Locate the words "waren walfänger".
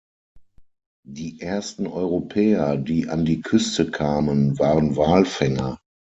4.57-5.79